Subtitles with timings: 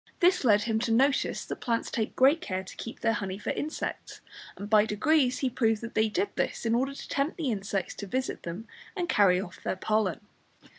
[0.19, 3.51] This led him to notice that plants take great care to keep their honey for
[3.51, 4.19] insects,
[4.57, 7.93] and by degrees he proved that they did this in order to tempt the insects
[7.97, 10.21] to visit them and carry off their pollen.